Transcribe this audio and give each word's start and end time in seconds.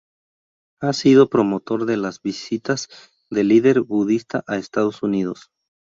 Ha 0.81 0.93
sido 0.93 1.29
promotor 1.29 1.85
de 1.85 1.95
las 1.95 2.23
visitas 2.23 2.87
del 3.29 3.49
líder 3.49 3.81
budista 3.81 4.43
a 4.47 4.57
Estados 4.57 5.03
Unidos. 5.03 5.51